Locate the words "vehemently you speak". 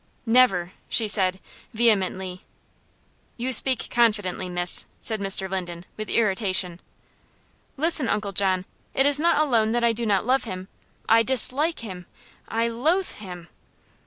1.75-3.87